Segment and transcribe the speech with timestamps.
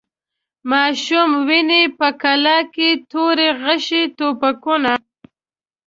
[0.69, 4.93] ماشوم ویني په قلا کي توري، غشي، توپکونه